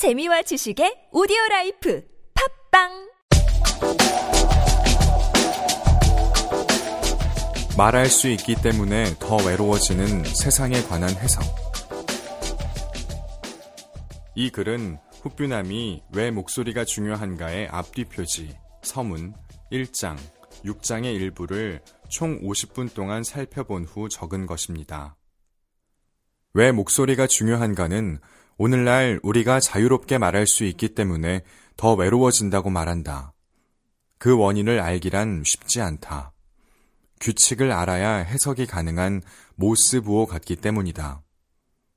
[0.00, 2.02] 재미와 지식의 오디오 라이프
[2.70, 3.10] 팟빵
[7.76, 11.44] 말할 수 있기 때문에 더 외로워지는 세상에 관한 해석.
[14.34, 19.34] 이 글은 훑뷰남이 왜 목소리가 중요한가의 앞뒤 표지, 서문,
[19.70, 20.16] 1장,
[20.64, 25.18] 6장의 일부를 총 50분 동안 살펴본 후 적은 것입니다.
[26.54, 28.18] 왜 목소리가 중요한가는
[28.62, 31.44] 오늘날 우리가 자유롭게 말할 수 있기 때문에
[31.78, 33.32] 더 외로워진다고 말한다.
[34.18, 36.34] 그 원인을 알기란 쉽지 않다.
[37.20, 39.22] 규칙을 알아야 해석이 가능한
[39.54, 41.22] 모스부호 같기 때문이다.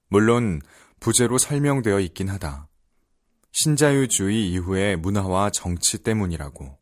[0.07, 0.61] 물론
[1.01, 2.69] 부제로 설명되어 있긴 하다.
[3.51, 6.77] 신자유주의 이후의 문화와 정치 때문이라고.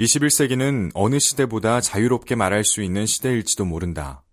[0.00, 4.24] 21세기는 어느 시대보다 자유롭게 말할 수 있는 시대일지도 모른다.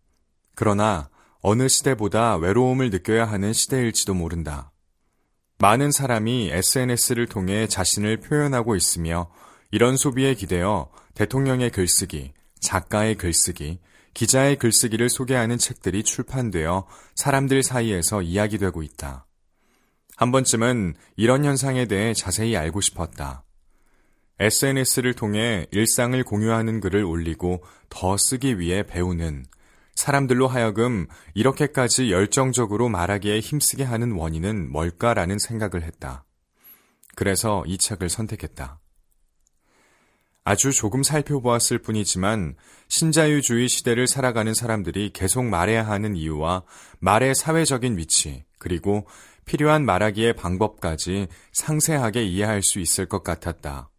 [0.55, 4.71] 그러나 어느 시대보다 외로움을 느껴야 하는 시대일지도 모른다.
[5.57, 9.29] 많은 사람이 SNS를 통해 자신을 표현하고 있으며
[9.71, 13.79] 이런 소비에 기대어 대통령의 글쓰기, 작가의 글쓰기,
[14.13, 19.25] 기자의 글쓰기를 소개하는 책들이 출판되어 사람들 사이에서 이야기되고 있다.
[20.17, 23.45] 한 번쯤은 이런 현상에 대해 자세히 알고 싶었다.
[24.39, 29.45] SNS를 통해 일상을 공유하는 글을 올리고 더 쓰기 위해 배우는
[29.99, 36.23] 사람들로 하여금 이렇게까지 열정적으로 말하기에 힘쓰게 하는 원인은 뭘까라는 생각을 했다.
[37.17, 38.79] 그래서 이 책을 선택했다.
[40.45, 42.55] 아주 조금 살펴보았을 뿐이지만
[42.87, 46.63] 신자유주의 시대를 살아가는 사람들이 계속 말해야 하는 이유와
[46.99, 49.05] 말의 사회적인 위치, 그리고
[49.43, 53.89] 필요한 말하기의 방법까지 상세하게 이해할 수 있을 것 같았다.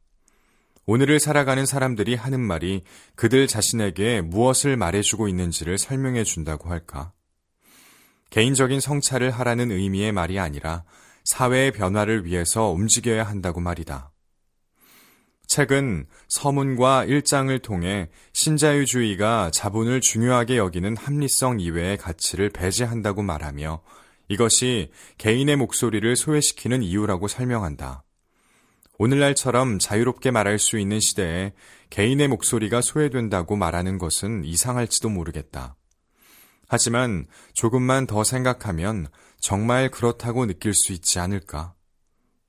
[0.92, 2.82] 오늘을 살아가는 사람들이 하는 말이
[3.14, 7.12] 그들 자신에게 무엇을 말해주고 있는지를 설명해 준다고 할까?
[8.30, 10.82] 개인적인 성찰을 하라는 의미의 말이 아니라
[11.24, 14.10] 사회의 변화를 위해서 움직여야 한다고 말이다.
[15.46, 23.80] 책은 서문과 일장을 통해 신자유주의가 자본을 중요하게 여기는 합리성 이외의 가치를 배제한다고 말하며
[24.26, 28.02] 이것이 개인의 목소리를 소외시키는 이유라고 설명한다.
[29.02, 31.54] 오늘날처럼 자유롭게 말할 수 있는 시대에
[31.88, 35.74] 개인의 목소리가 소외된다고 말하는 것은 이상할지도 모르겠다.
[36.68, 39.06] 하지만 조금만 더 생각하면
[39.40, 41.72] 정말 그렇다고 느낄 수 있지 않을까?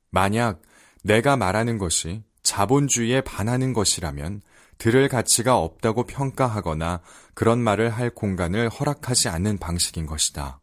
[0.10, 0.62] 만약
[1.06, 4.42] 내가 말하는 것이 자본주의에 반하는 것이라면
[4.78, 7.00] 들을 가치가 없다고 평가하거나
[7.34, 10.60] 그런 말을 할 공간을 허락하지 않는 방식인 것이다.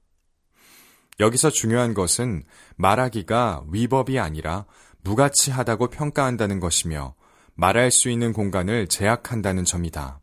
[1.21, 2.44] 여기서 중요한 것은
[2.77, 4.66] 말하기가 위법이 아니라
[5.03, 7.14] 무가치하다고 평가한다는 것이며
[7.54, 10.20] 말할 수 있는 공간을 제약한다는 점이다.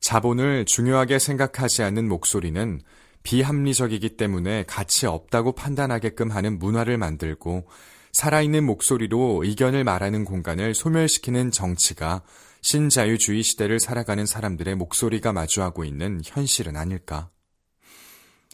[0.00, 2.80] 자본을 중요하게 생각하지 않는 목소리는
[3.22, 7.66] 비합리적이기 때문에 가치 없다고 판단하게끔 하는 문화를 만들고
[8.12, 12.22] 살아있는 목소리로 의견을 말하는 공간을 소멸시키는 정치가
[12.62, 17.30] 신자유주의 시대를 살아가는 사람들의 목소리가 마주하고 있는 현실은 아닐까?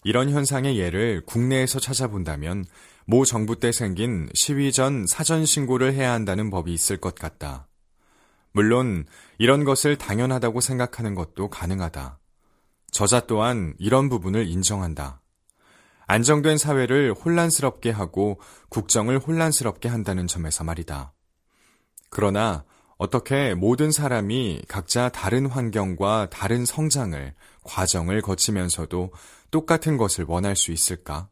[0.03, 2.65] 이런 현상의 예를 국내에서 찾아본다면
[3.11, 7.67] 모 정부 때 생긴 시위 전 사전 신고를 해야 한다는 법이 있을 것 같다.
[8.53, 9.05] 물론
[9.37, 12.21] 이런 것을 당연하다고 생각하는 것도 가능하다.
[12.93, 15.23] 저자 또한 이런 부분을 인정한다.
[16.07, 21.13] 안정된 사회를 혼란스럽게 하고 국정을 혼란스럽게 한다는 점에서 말이다.
[22.11, 22.65] 그러나
[22.97, 27.35] 어떻게 모든 사람이 각자 다른 환경과 다른 성장을,
[27.65, 29.13] 과정을 거치면서도
[29.51, 31.29] 똑같은 것을 원할 수 있을까?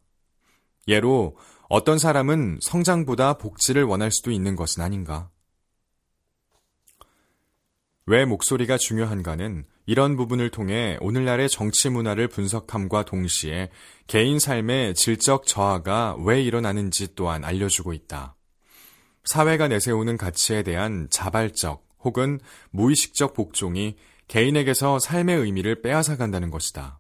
[0.89, 1.37] 예로
[1.69, 5.29] 어떤 사람은 성장보다 복지를 원할 수도 있는 것은 아닌가?
[8.07, 13.69] 왜 목소리가 중요한가는 이런 부분을 통해 오늘날의 정치 문화를 분석함과 동시에
[14.07, 18.35] 개인 삶의 질적 저하가 왜 일어나는지 또한 알려주고 있다.
[19.25, 22.41] 사회가 내세우는 가치에 대한 자발적 혹은
[22.71, 23.97] 무의식적 복종이
[24.27, 26.98] 개인에게서 삶의 의미를 빼앗아 간다는 것이다.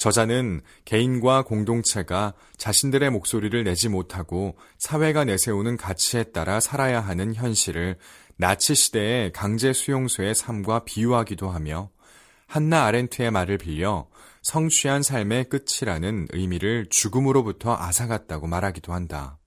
[0.00, 7.98] 저자는 개인과 공동체가 자신들의 목소리를 내지 못하고 사회가 내세우는 가치에 따라 살아야 하는 현실을
[8.36, 11.90] 나치 시대의 강제 수용소의 삶과 비유하기도 하며
[12.46, 14.08] 한나 아렌트의 말을 빌려
[14.40, 19.38] 성취한 삶의 끝이라는 의미를 죽음으로부터 앗아갔다고 말하기도 한다.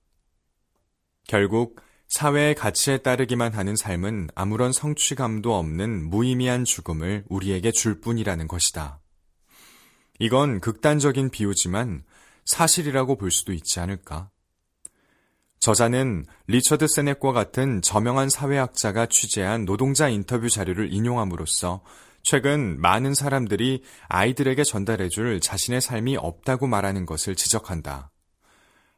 [1.26, 9.00] 결국 사회의 가치에 따르기만 하는 삶은 아무런 성취감도 없는 무의미한 죽음을 우리에게 줄 뿐이라는 것이다.
[10.20, 12.04] 이건 극단적인 비유지만
[12.44, 14.30] 사실이라고 볼 수도 있지 않을까?
[15.58, 21.82] 저자는 리처드 세넥과 같은 저명한 사회학자가 취재한 노동자 인터뷰 자료를 인용함으로써
[22.22, 28.10] 최근 많은 사람들이 아이들에게 전달해줄 자신의 삶이 없다고 말하는 것을 지적한다.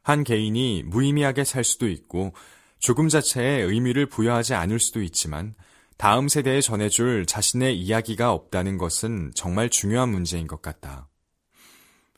[0.03, 2.33] 한 개인이 무의미하게 살 수도 있고
[2.79, 5.55] 죽음 자체에 의미를 부여하지 않을 수도 있지만
[5.97, 11.09] 다음 세대에 전해줄 자신의 이야기가 없다는 것은 정말 중요한 문제인 것 같다.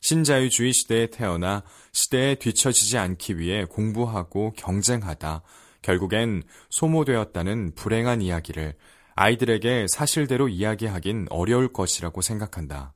[0.01, 5.43] 신자유주의 시대에 태어나 시대에 뒤처지지 않기 위해 공부하고 경쟁하다
[5.81, 8.75] 결국엔 소모되었다는 불행한 이야기를
[9.15, 12.93] 아이들에게 사실대로 이야기하긴 어려울 것이라고 생각한다.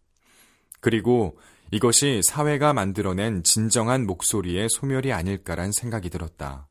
[0.80, 1.38] 그리고
[1.72, 6.68] 이것이 사회가 만들어낸 진정한 목소리의 소멸이 아닐까란 생각이 들었다.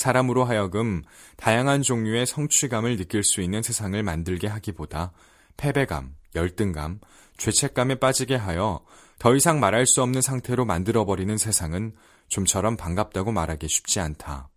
[0.00, 1.02] 사람으로 하여금
[1.36, 5.12] 다양한 종류의 성취감을 느낄 수 있는 세상을 만들게 하기보다
[5.58, 7.00] 패배감, 열등감,
[7.36, 8.82] 죄책감에 빠지게 하여
[9.18, 11.94] 더 이상 말할 수 없는 상태로 만들어버리는 세상은
[12.28, 14.48] 좀처럼 반갑다고 말하기 쉽지 않다.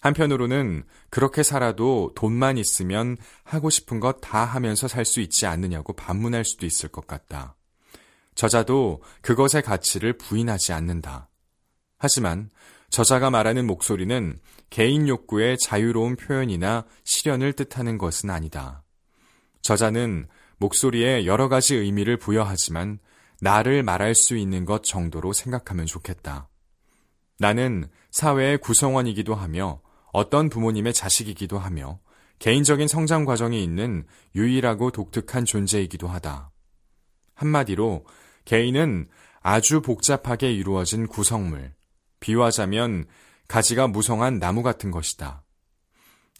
[0.00, 6.44] 한편으로는 그렇게 살아도 돈만 있으면 하고 싶은 것 다 하면서 살 수 있지 않느냐고 반문할
[6.44, 7.56] 수도 있을 것 같다.
[8.36, 11.28] 저자도 그것의 가치를 부인하지 않는다.
[11.98, 12.50] 하지만
[12.90, 14.38] 저자가 말하는 목소리는
[14.68, 18.82] 개인 욕구의 자유로운 표현이나 실현을 뜻하는 것은 아니다.
[19.62, 20.26] 저자는
[20.58, 22.98] 목소리에 여러 가지 의미를 부여하지만
[23.40, 26.48] 나를 말할 수 있는 것 정도로 생각하면 좋겠다.
[27.38, 29.80] 나는 사회의 구성원이기도 하며
[30.12, 32.00] 어떤 부모님의 자식이기도 하며
[32.40, 34.04] 개인적인 성장 과정이 있는
[34.34, 36.50] 유일하고 독특한 존재이기도 하다.
[37.34, 38.04] 한마디로
[38.44, 39.08] 개인은
[39.40, 41.72] 아주 복잡하게 이루어진 구성물,
[42.20, 43.06] 비유하자면
[43.48, 45.42] 가지가 무성한 나무 같은 것이다.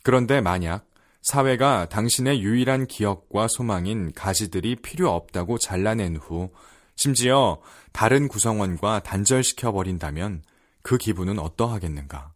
[0.03, 0.87] 그런데 만약
[1.23, 6.51] 사회가 당신의 유일한 기억과 소망인 가지들이 필요 없다고 잘라낸 후
[6.97, 7.61] 심지어
[7.93, 10.43] 다른 구성원과 단절시켜 버린다면
[10.83, 12.33] 그 기분은 어떠하겠는가?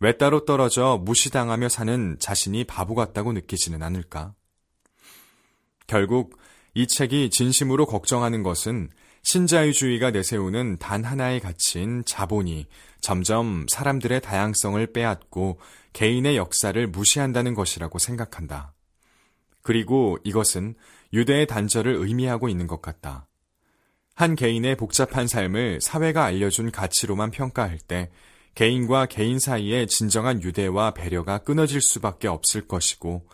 [0.00, 4.34] 왜 따로 떨어져 무시당하며 사는 자신이 바보 같다고 느끼지는 않을까?
[5.86, 6.38] 결국
[6.74, 8.88] 이 책이 진심으로 걱정하는 것은
[9.22, 12.66] 신자유주의가 내세우는 단 하나의 가치인 자본이
[13.00, 15.60] 점점 사람들의 다양성을 빼앗고
[15.92, 18.74] 개인의 역사를 무시한다는 것이라고 생각한다.
[19.62, 20.74] 그리고 이것은
[21.12, 23.26] 유대의 단절을 의미하고 있는 것 같다.
[24.14, 28.10] 한 개인의 복잡한 삶을 사회가 알려준 가치로만 평가할 때
[28.54, 33.26] 개인과 개인 사이의 진정한 유대와 배려가 끊어질 수밖에 없을 것이고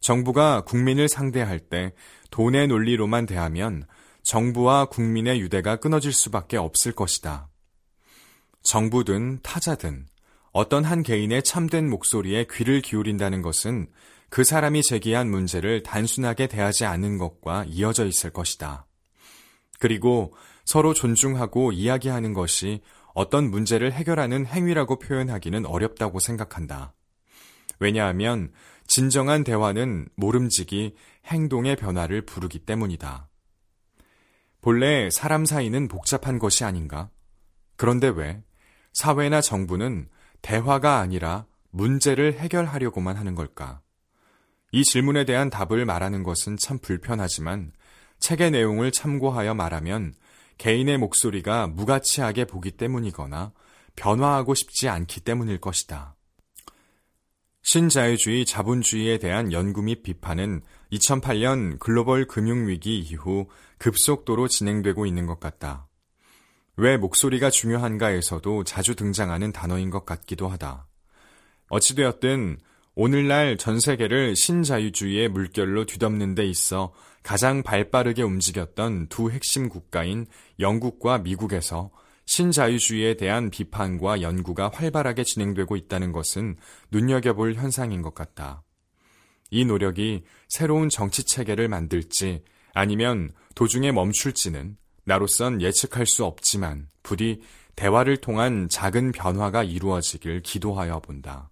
[0.00, 1.92] 정부가 국민을 상대할 때
[2.30, 3.84] 돈의 논리로만 대하면
[4.22, 7.48] 정부와 국민의 유대가 끊어질 수밖에 없을 것이다.
[8.62, 10.06] 정부든 타자든
[10.52, 13.88] 어떤 한 개인의 참된 목소리에 귀를 기울인다는 것은
[14.28, 18.86] 그 사람이 제기한 문제를 단순하게 대하지 않는 것과 이어져 있을 것이다.
[19.78, 20.34] 그리고
[20.64, 22.80] 서로 존중하고 이야기하는 것이
[23.14, 26.94] 어떤 문제를 해결하는 행위라고 표현하기는 어렵다고 생각한다.
[27.78, 28.52] 왜냐하면
[28.86, 30.94] 진정한 대화는 모름지기
[31.26, 33.28] 행동의 변화를 부르기 때문이다.
[34.62, 37.10] 본래 사람 사이는 복잡한 것이 아닌가?
[37.74, 38.44] 그런데 왜
[38.92, 40.08] 사회나 정부는
[40.40, 43.80] 대화가 아니라 문제를 해결하려고만 하는 걸까?
[44.70, 47.72] 이 질문에 대한 답을 말하는 것은 참 불편하지만
[48.20, 50.14] 책의 내용을 참고하여 말하면
[50.58, 53.52] 개인의 목소리가 무가치하게 보기 때문이거나
[53.96, 56.14] 변화하고 싶지 않기 때문일 것이다.
[57.62, 60.62] 신자유주의 자본주의에 대한 연구 및 비판은
[60.92, 63.46] 2008년 글로벌 금융위기 이후
[63.78, 65.88] 급속도로 진행되고 있는 것 같다.
[66.76, 70.86] 왜 목소리가 중요한가에서도 자주 등장하는 단어인 것 같기도 하다.
[71.68, 72.58] 어찌되었든
[72.94, 76.92] 오늘날 전 세계를 신자유주의의 물결로 뒤덮는 데 있어
[77.22, 80.26] 가장 발 빠르게 움직였던 두 핵심 국가인
[80.58, 81.90] 영국과 미국에서
[82.26, 86.56] 신자유주의에 대한 비판과 연구가 활발하게 진행되고 있다는 것은
[86.90, 88.62] 눈여겨볼 현상인 것 같다.
[89.50, 97.42] 이 노력이 새로운 정치 체계를 만들지 아니면 도중에 멈출지는 나로선 예측할 수 없지만 부디
[97.76, 101.50] 대화를 통한 작은 변화가 이루어지길 기도하여 본다.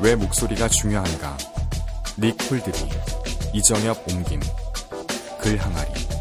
[0.00, 1.36] 왜 목소리가 중요한가?
[2.18, 2.76] 닉 홀드리,
[3.54, 4.40] 이정엽 옮김,
[5.40, 6.11] 글 항아리.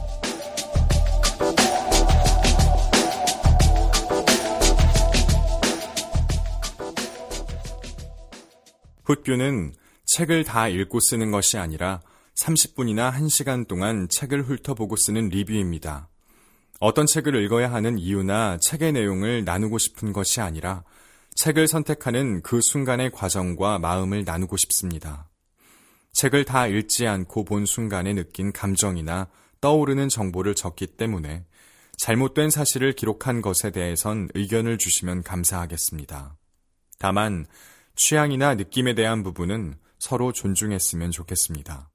[9.11, 9.73] 훗뷰는
[10.05, 12.01] 책을 다 읽고 쓰는 것이 아니라
[12.41, 16.07] 30분이나 1시간 동안 책을 훑어보고 쓰는 리뷰입니다.
[16.79, 20.83] 어떤 책을 읽어야 하는 이유나 책의 내용을 나누고 싶은 것이 아니라
[21.35, 25.29] 책을 선택하는 그 순간의 과정과 마음을 나누고 싶습니다.
[26.13, 29.27] 책을 다 읽지 않고 본 순간에 느낀 감정이나
[29.61, 31.45] 떠오르는 정보를 적기 때문에
[31.97, 36.35] 잘못된 사실을 기록한 것에 대해선 의견을 주시면 감사하겠습니다.
[36.97, 37.45] 다만
[38.03, 41.90] 취향이나 느낌에 대한 부분은 서로 존중했으면 좋겠습니다.